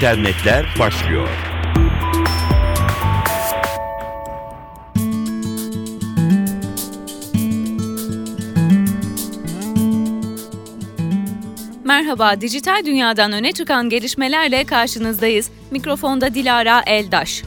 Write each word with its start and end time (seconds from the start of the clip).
internetler 0.00 0.66
başlıyor. 0.78 1.28
Merhaba, 11.84 12.40
dijital 12.40 12.84
dünyadan 12.84 13.32
öne 13.32 13.52
çıkan 13.52 13.88
gelişmelerle 13.88 14.64
karşınızdayız. 14.64 15.50
Mikrofonda 15.70 16.34
Dilara 16.34 16.82
Eldaş. 16.86 17.42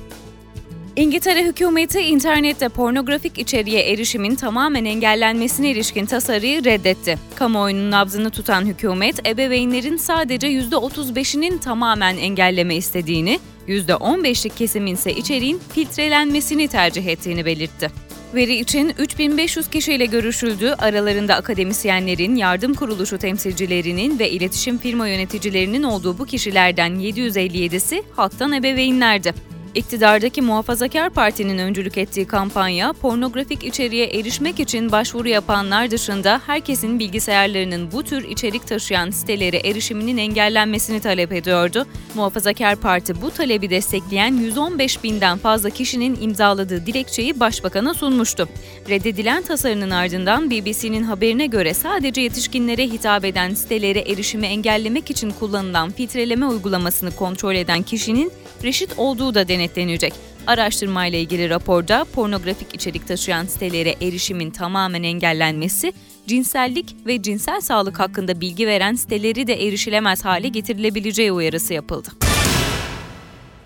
İngiltere 0.95 1.43
hükümeti 1.43 1.99
internette 1.99 2.69
pornografik 2.69 3.37
içeriğe 3.37 3.91
erişimin 3.91 4.35
tamamen 4.35 4.85
engellenmesine 4.85 5.71
ilişkin 5.71 6.05
tasarıyı 6.05 6.63
reddetti. 6.63 7.19
Kamuoyunun 7.35 7.91
nabzını 7.91 8.29
tutan 8.29 8.65
hükümet, 8.65 9.27
ebeveynlerin 9.27 9.97
sadece 9.97 10.47
%35'inin 10.47 11.57
tamamen 11.57 12.17
engelleme 12.17 12.75
istediğini, 12.75 13.39
%15'lik 13.67 14.57
kesimin 14.57 14.93
ise 14.93 15.13
içeriğin 15.13 15.61
filtrelenmesini 15.73 16.67
tercih 16.67 17.07
ettiğini 17.07 17.45
belirtti. 17.45 17.91
Veri 18.35 18.55
için 18.55 18.93
3500 18.97 19.69
kişiyle 19.69 20.05
görüşüldü. 20.05 20.75
Aralarında 20.77 21.35
akademisyenlerin, 21.35 22.35
yardım 22.35 22.73
kuruluşu 22.73 23.17
temsilcilerinin 23.17 24.19
ve 24.19 24.29
iletişim 24.29 24.77
firma 24.77 25.07
yöneticilerinin 25.07 25.83
olduğu 25.83 26.17
bu 26.17 26.25
kişilerden 26.25 26.91
757'si 26.91 28.03
halktan 28.15 28.53
ebeveynlerdi. 28.53 29.52
İktidardaki 29.75 30.41
Muhafazakar 30.41 31.09
Parti'nin 31.09 31.57
öncülük 31.57 31.97
ettiği 31.97 32.27
kampanya, 32.27 32.93
pornografik 32.93 33.63
içeriğe 33.63 34.05
erişmek 34.05 34.59
için 34.59 34.91
başvuru 34.91 35.27
yapanlar 35.29 35.91
dışında 35.91 36.41
herkesin 36.45 36.99
bilgisayarlarının 36.99 37.91
bu 37.91 38.03
tür 38.03 38.23
içerik 38.23 38.67
taşıyan 38.67 39.09
sitelere 39.09 39.57
erişiminin 39.57 40.17
engellenmesini 40.17 40.99
talep 40.99 41.31
ediyordu. 41.31 41.85
Muhafazakar 42.15 42.75
Parti 42.75 43.21
bu 43.21 43.31
talebi 43.31 43.69
destekleyen 43.69 44.37
115 44.37 45.03
binden 45.03 45.37
fazla 45.37 45.69
kişinin 45.69 46.21
imzaladığı 46.21 46.85
dilekçeyi 46.85 47.39
başbakana 47.39 47.93
sunmuştu. 47.93 48.49
Reddedilen 48.89 49.43
tasarının 49.43 49.89
ardından 49.89 50.51
BBC'nin 50.51 51.03
haberine 51.03 51.45
göre 51.45 51.73
sadece 51.73 52.21
yetişkinlere 52.21 52.87
hitap 52.87 53.25
eden 53.25 53.53
sitelere 53.53 53.99
erişimi 53.99 54.47
engellemek 54.47 55.11
için 55.11 55.31
kullanılan 55.31 55.91
filtreleme 55.91 56.45
uygulamasını 56.45 57.11
kontrol 57.11 57.55
eden 57.55 57.81
kişinin 57.81 58.31
reşit 58.63 58.93
olduğu 58.97 59.33
da 59.33 59.47
denetlenecek. 59.63 60.13
Araştırmayla 60.47 61.19
ilgili 61.19 61.49
raporda 61.49 62.05
pornografik 62.13 62.75
içerik 62.75 63.07
taşıyan 63.07 63.45
sitelere 63.45 63.95
erişimin 64.01 64.51
tamamen 64.51 65.03
engellenmesi, 65.03 65.93
cinsellik 66.27 66.95
ve 67.05 67.21
cinsel 67.21 67.61
sağlık 67.61 67.99
hakkında 67.99 68.41
bilgi 68.41 68.67
veren 68.67 68.93
siteleri 68.93 69.47
de 69.47 69.67
erişilemez 69.67 70.25
hale 70.25 70.47
getirilebileceği 70.47 71.31
uyarısı 71.31 71.73
yapıldı. 71.73 72.09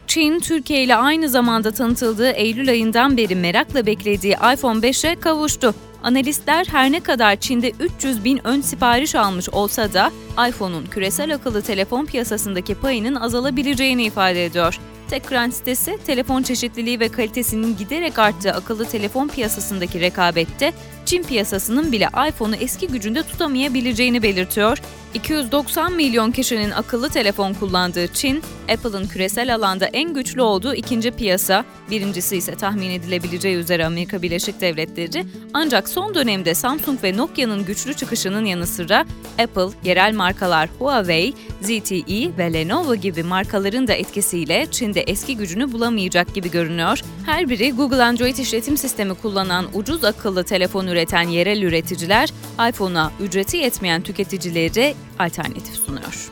Çin, 0.08 0.40
Türkiye 0.40 0.84
ile 0.84 0.95
aynı 0.95 1.30
zamanda 1.30 1.72
tanıtıldığı 1.72 2.31
Eylül 2.31 2.70
ayından 2.70 3.18
beri 3.18 3.36
merakla 3.36 3.86
beklediği 3.86 4.34
iPhone 4.34 4.80
5'e 4.80 5.16
kavuştu. 5.16 5.75
Analistler 6.03 6.66
her 6.72 6.92
ne 6.92 7.00
kadar 7.00 7.36
Çin'de 7.36 7.72
300 7.80 8.23
bin 8.23 8.48
ön 8.48 8.62
sipariş 8.62 9.16
almış 9.16 9.50
olsa 9.50 9.94
da 9.94 10.12
iPhone'un 10.50 10.86
küresel 10.86 11.36
akıllı 11.36 11.62
telefon 11.62 12.06
piyasasındaki 12.06 12.75
payının 12.75 13.16
azalabileceğini 13.16 14.03
ifade 14.03 14.45
ediyor. 14.45 14.80
TechCrunch 15.09 15.53
sitesi, 15.53 15.97
telefon 16.05 16.44
çeşitliliği 16.44 17.00
ve 17.00 17.09
kalitesinin 17.09 17.77
giderek 17.77 18.19
arttığı 18.19 18.52
akıllı 18.52 18.86
telefon 18.86 19.27
piyasasındaki 19.27 20.00
rekabette 20.00 20.73
Çin 21.08 21.23
piyasasının 21.23 21.91
bile 21.91 22.09
iPhone'u 22.30 22.55
eski 22.55 22.88
gücünde 22.88 23.23
tutamayabileceğini 23.23 24.23
belirtiyor. 24.23 24.77
290 25.13 25.94
milyon 25.94 26.31
kişinin 26.31 26.72
akıllı 26.72 27.09
telefon 27.09 27.53
kullandığı 27.53 28.08
Çin, 28.08 28.44
Apple'ın 28.69 29.08
küresel 29.08 29.55
alanda 29.55 29.85
en 29.85 30.13
güçlü 30.13 30.41
olduğu 30.41 30.73
ikinci 30.73 31.12
piyasa, 31.12 31.66
birincisi 31.91 32.38
ise 32.38 32.56
tahmin 32.56 32.90
edilebileceği 32.90 33.56
üzere 33.56 33.85
Amerika 33.85 34.22
Birleşik 34.22 34.62
Devletleri. 34.62 35.25
Ancak 35.53 35.90
son 35.90 36.16
dönemde 36.16 36.53
Samsung 36.53 37.03
ve 37.03 37.18
Nokia'nın 37.18 37.66
güçlü 37.66 37.94
çıkışının 37.94 38.45
yanı 38.45 38.68
sıra 38.68 39.06
Apple, 39.39 39.69
yerel 39.84 40.16
markalar 40.16 40.69
Huawei, 40.79 41.34
ZTE 41.62 42.38
ve 42.38 42.53
Lenovo 42.53 42.95
gibi 42.95 43.24
markaların 43.24 43.88
da 43.88 43.94
etkisiyle 43.94 44.68
Çin'de 44.72 45.01
eski 45.01 45.38
gücünü 45.38 45.72
bulamayacak 45.72 46.35
gibi 46.35 46.51
görünüyor. 46.51 47.01
Her 47.25 47.50
biri 47.50 47.72
Google 47.72 48.03
Android 48.03 48.38
işletim 48.38 48.78
sistemi 48.78 49.13
kullanan 49.13 49.66
ucuz 49.74 50.03
akıllı 50.03 50.44
telefon 50.44 50.88
üreten 50.97 51.28
yerel 51.28 51.62
üreticiler, 51.62 52.30
iPhone'a 52.69 53.12
ücreti 53.19 53.58
yetmeyen 53.58 54.02
tüketicilere 54.02 54.94
alternatif 55.19 55.75
sunuyor. 55.75 56.31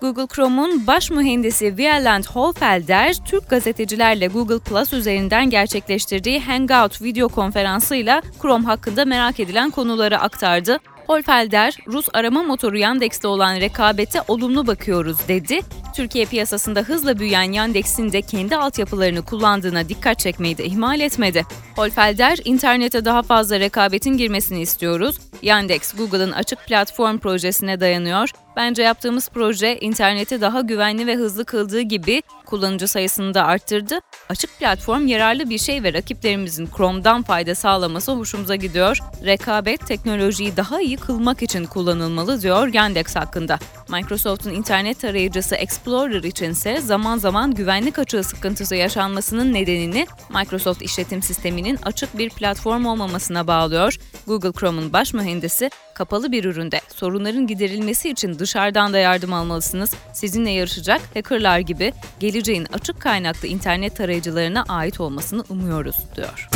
Google 0.00 0.26
Chrome'un 0.26 0.86
baş 0.86 1.10
mühendisi 1.10 1.68
Wieland 1.68 2.24
Hohlfelder, 2.24 3.14
Türk 3.24 3.50
gazetecilerle 3.50 4.26
Google 4.26 4.58
Plus 4.58 4.92
üzerinden 4.92 5.50
gerçekleştirdiği 5.50 6.40
Hangout 6.40 7.02
video 7.02 7.28
konferansıyla 7.28 8.22
Chrome 8.42 8.64
hakkında 8.64 9.04
merak 9.04 9.40
edilen 9.40 9.70
konuları 9.70 10.18
aktardı. 10.18 10.78
Holfelder, 11.08 11.76
Rus 11.86 12.06
arama 12.14 12.42
motoru 12.42 12.78
Yandex'te 12.78 13.28
olan 13.28 13.60
rekabete 13.60 14.20
olumlu 14.28 14.66
bakıyoruz 14.66 15.28
dedi. 15.28 15.60
Türkiye 15.96 16.24
piyasasında 16.24 16.80
hızla 16.80 17.18
büyüyen 17.18 17.52
Yandex'in 17.52 18.12
de 18.12 18.22
kendi 18.22 18.56
altyapılarını 18.56 19.22
kullandığına 19.22 19.88
dikkat 19.88 20.18
çekmeyi 20.18 20.58
de 20.58 20.64
ihmal 20.64 21.00
etmedi. 21.00 21.46
Holfelder, 21.76 22.38
internete 22.44 23.04
daha 23.04 23.22
fazla 23.22 23.60
rekabetin 23.60 24.16
girmesini 24.16 24.60
istiyoruz. 24.60 25.18
Yandex, 25.42 25.94
Google'ın 25.96 26.32
açık 26.32 26.66
platform 26.66 27.18
projesine 27.18 27.80
dayanıyor. 27.80 28.30
Bence 28.56 28.82
yaptığımız 28.82 29.28
proje 29.28 29.78
interneti 29.80 30.40
daha 30.40 30.60
güvenli 30.60 31.06
ve 31.06 31.14
hızlı 31.14 31.44
kıldığı 31.44 31.80
gibi 31.80 32.22
kullanıcı 32.46 32.88
sayısını 32.88 33.34
da 33.34 33.44
arttırdı. 33.44 34.00
Açık 34.28 34.58
platform 34.58 35.06
yararlı 35.06 35.50
bir 35.50 35.58
şey 35.58 35.82
ve 35.82 35.92
rakiplerimizin 35.92 36.68
Chrome'dan 36.76 37.22
fayda 37.22 37.54
sağlaması 37.54 38.12
hoşumuza 38.12 38.56
gidiyor. 38.56 38.98
Rekabet 39.24 39.86
teknolojiyi 39.86 40.56
daha 40.56 40.80
iyi 40.80 40.96
kılmak 40.96 41.42
için 41.42 41.64
kullanılmalı 41.64 42.42
diyor 42.42 42.74
Yandex 42.74 43.16
hakkında. 43.16 43.58
Microsoft'un 43.88 44.50
internet 44.50 45.00
tarayıcısı 45.00 45.54
Explorer 45.54 46.22
içinse 46.22 46.80
zaman 46.80 47.18
zaman 47.18 47.54
güvenlik 47.54 47.98
açığı 47.98 48.24
sıkıntısı 48.24 48.74
yaşanmasının 48.74 49.54
nedenini 49.54 50.06
Microsoft 50.34 50.82
işletim 50.82 51.22
sisteminin 51.22 51.78
açık 51.82 52.18
bir 52.18 52.30
platform 52.30 52.86
olmamasına 52.86 53.46
bağlıyor. 53.46 53.98
Google 54.28 54.52
Chrome'un 54.52 54.92
baş 54.92 55.14
mühendisi 55.14 55.70
kapalı 55.94 56.32
bir 56.32 56.44
üründe 56.44 56.80
sorunların 56.94 57.46
giderilmesi 57.46 58.10
için 58.10 58.38
dışarıdan 58.38 58.92
da 58.92 58.98
yardım 58.98 59.32
almalısınız. 59.32 59.94
Sizinle 60.12 60.50
yarışacak 60.50 61.00
hackerlar 61.14 61.58
gibi 61.58 61.92
geleceğin 62.20 62.66
açık 62.72 63.00
kaynaklı 63.00 63.48
internet 63.48 63.96
tarayıcılarına 63.96 64.64
ait 64.68 65.00
olmasını 65.00 65.44
umuyoruz 65.48 65.96
diyor. 66.16 66.48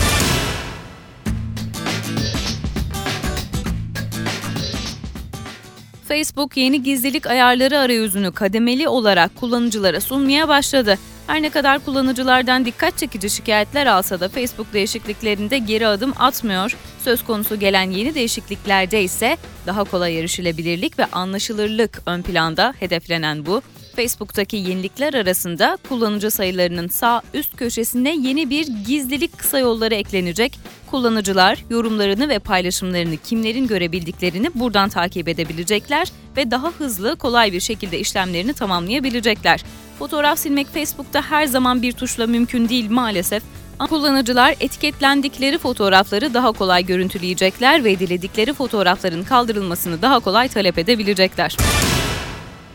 Facebook 6.09 6.57
yeni 6.57 6.83
gizlilik 6.83 7.27
ayarları 7.27 7.79
arayüzünü 7.79 8.33
kademeli 8.33 8.89
olarak 8.89 9.37
kullanıcılara 9.37 10.01
sunmaya 10.01 10.49
başladı. 10.49 10.99
Her 11.27 11.43
ne 11.43 11.51
kadar 11.51 11.85
kullanıcılardan 11.85 12.65
dikkat 12.65 12.99
çekici 12.99 13.31
şikayetler 13.31 13.87
alsa 13.87 14.21
da 14.21 14.29
Facebook 14.29 14.73
değişikliklerinde 14.73 15.59
geri 15.59 15.87
adım 15.87 16.13
atmıyor. 16.19 16.77
Söz 17.05 17.25
konusu 17.25 17.61
gelen 17.61 17.91
yeni 17.91 18.15
değişikliklerde 18.15 19.03
ise 19.03 19.37
daha 19.67 19.85
kolay 19.85 20.19
erişilebilirlik 20.19 20.99
ve 20.99 21.05
anlaşılırlık 21.05 22.03
ön 22.07 22.23
planda 22.23 22.75
hedeflenen 22.81 23.47
bu. 23.47 23.63
Facebook'taki 23.97 24.57
yenilikler 24.57 25.15
arasında 25.15 25.79
kullanıcı 25.89 26.31
sayılarının 26.31 26.89
sağ 26.89 27.23
üst 27.35 27.57
köşesine 27.57 28.17
yeni 28.17 28.51
bir 28.51 28.67
gizlilik 28.87 29.39
kısa 29.39 29.59
yolları 29.59 29.95
eklenecek. 29.95 30.59
Kullanıcılar 30.91 31.65
yorumlarını 31.71 32.29
ve 32.29 32.39
paylaşımlarını 32.39 33.17
kimlerin 33.17 33.67
görebildiklerini 33.67 34.51
buradan 34.55 34.89
takip 34.89 35.29
edebilecekler 35.29 36.09
ve 36.37 36.51
daha 36.51 36.71
hızlı, 36.71 37.17
kolay 37.17 37.53
bir 37.53 37.61
şekilde 37.61 37.99
işlemlerini 37.99 38.53
tamamlayabilecekler. 38.53 39.65
Fotoğraf 39.99 40.39
silmek 40.39 40.67
Facebook'ta 40.75 41.23
her 41.31 41.47
zaman 41.47 41.83
bir 41.83 41.93
tuşla 41.93 42.27
mümkün 42.27 42.69
değil 42.69 42.91
maalesef. 42.91 43.43
Kullanıcılar 43.89 44.55
etiketlendikleri 44.61 45.59
fotoğrafları 45.59 46.35
daha 46.35 46.53
kolay 46.53 46.87
görüntüleyecekler 46.87 47.85
ve 47.85 47.99
diledikleri 47.99 48.53
fotoğrafların 48.53 49.25
kaldırılmasını 49.25 50.03
daha 50.03 50.21
kolay 50.21 50.49
talep 50.49 50.79
edebilecekler. 50.79 51.57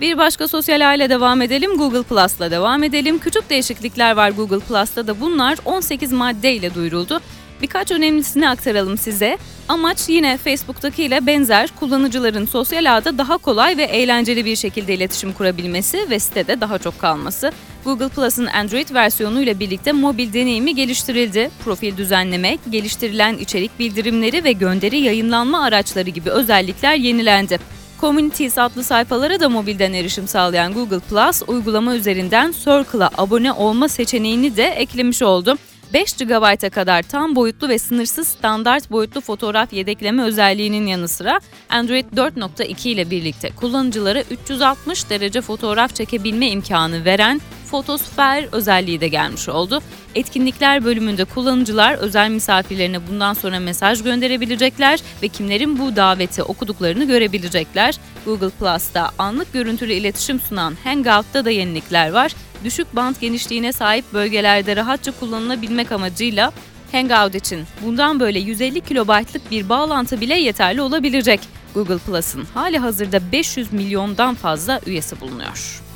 Bir 0.02 0.18
başka 0.18 0.48
sosyal 0.48 0.90
aile 0.90 1.10
devam 1.10 1.42
edelim. 1.42 1.78
Google 1.78 2.04
Plus'la 2.04 2.52
devam 2.52 2.84
edelim. 2.84 3.20
Küçük 3.20 3.50
değişiklikler 3.50 4.16
var 4.16 4.30
Google 4.30 4.60
Plus'ta 4.60 5.08
da 5.08 5.22
bunlar 5.22 5.58
18 5.66 6.12
maddeyle 6.12 6.74
duyuruldu. 6.74 7.20
Birkaç 7.62 7.92
önemlisini 7.92 8.50
aktaralım 8.50 8.98
size. 8.98 9.38
Amaç 9.68 10.10
yine 10.10 10.38
Facebook'taki 10.38 11.04
ile 11.04 11.26
benzer 11.26 11.70
kullanıcıların 11.80 12.46
sosyal 12.46 12.98
ağda 12.98 13.18
daha 13.18 13.38
kolay 13.38 13.78
ve 13.78 13.84
eğlenceli 13.84 14.46
bir 14.46 14.56
şekilde 14.56 14.94
iletişim 14.94 15.34
kurabilmesi 15.34 16.10
ve 16.10 16.20
sitede 16.20 16.62
daha 16.62 16.78
çok 16.78 17.00
kalması. 17.00 17.52
Google 17.84 18.10
Plus'ın 18.10 18.46
Android 18.46 18.94
versiyonu 18.94 19.42
ile 19.42 19.60
birlikte 19.60 19.92
mobil 19.92 20.34
deneyimi 20.34 20.76
geliştirildi. 20.76 21.52
Profil 21.66 21.98
düzenleme, 21.98 22.58
geliştirilen 22.70 23.38
içerik 23.38 23.80
bildirimleri 23.80 24.44
ve 24.44 24.52
gönderi 24.52 24.98
yayınlanma 25.00 25.64
araçları 25.64 26.10
gibi 26.10 26.30
özellikler 26.30 26.96
yenilendi. 26.96 27.77
Communities 28.02 28.58
adlı 28.58 28.84
sayfalara 28.84 29.40
da 29.40 29.50
mobilden 29.50 29.94
erişim 29.94 30.28
sağlayan 30.28 30.74
Google 30.74 31.00
Plus, 31.00 31.42
uygulama 31.48 31.96
üzerinden 31.96 32.52
Circle'a 32.52 33.10
abone 33.18 33.54
olma 33.54 33.88
seçeneğini 33.88 34.58
de 34.58 34.66
eklemiş 34.66 35.22
oldu. 35.22 35.58
5 35.94 36.14
GB'a 36.14 36.70
kadar 36.70 37.04
tam 37.04 37.36
boyutlu 37.36 37.70
ve 37.70 37.80
sınırsız 37.80 38.28
standart 38.28 38.92
boyutlu 38.92 39.22
fotoğraf 39.22 39.74
yedekleme 39.74 40.24
özelliğinin 40.24 40.88
yanı 40.88 41.08
sıra 41.08 41.40
Android 41.70 42.06
4.2 42.06 42.90
ile 42.90 43.10
birlikte 43.10 43.50
kullanıcılara 43.50 44.22
360 44.22 45.10
derece 45.10 45.42
fotoğraf 45.42 45.96
çekebilme 45.96 46.50
imkanı 46.50 47.06
veren 47.06 47.42
fotosfer 47.68 48.48
özelliği 48.52 49.02
de 49.02 49.08
gelmiş 49.08 49.50
oldu. 49.50 49.82
Etkinlikler 50.16 50.86
bölümünde 50.86 51.26
kullanıcılar 51.26 51.94
özel 51.94 52.30
misafirlerine 52.30 53.08
bundan 53.08 53.34
sonra 53.34 53.60
mesaj 53.60 54.04
gönderebilecekler 54.04 55.00
ve 55.24 55.28
kimlerin 55.28 55.80
bu 55.80 55.96
daveti 55.96 56.44
okuduklarını 56.44 57.04
görebilecekler. 57.04 58.00
Google 58.26 58.50
Plus'ta 58.50 59.12
anlık 59.18 59.54
görüntülü 59.54 59.94
iletişim 59.94 60.40
sunan 60.40 60.78
Hangout'ta 60.84 61.46
da 61.46 61.50
yenilikler 61.50 62.12
var. 62.12 62.32
Düşük 62.64 62.96
band 62.96 63.16
genişliğine 63.22 63.72
sahip 63.72 64.14
bölgelerde 64.14 64.76
rahatça 64.76 65.12
kullanılabilmek 65.20 65.92
amacıyla 65.92 66.54
Hangout 66.92 67.36
için 67.36 67.66
bundan 67.86 68.20
böyle 68.20 68.40
150 68.40 68.82
kilobaytlık 68.82 69.52
bir 69.52 69.70
bağlantı 69.70 70.22
bile 70.22 70.40
yeterli 70.40 70.82
olabilecek. 70.82 71.40
Google 71.74 71.98
Plus'ın 71.98 72.48
hali 72.54 72.78
hazırda 72.78 73.32
500 73.32 73.74
milyondan 73.74 74.36
fazla 74.36 74.82
üyesi 74.86 75.22
bulunuyor. 75.22 75.87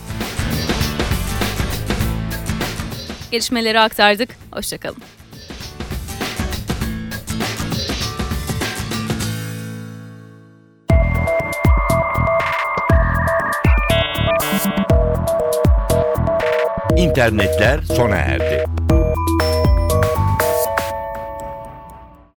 Gelişmeleri 3.31 3.79
aktardık. 3.79 4.29
Hoşçakalın. 4.51 4.97
İnternetler 16.97 17.81
sona 17.81 18.15
erdi. 18.15 18.65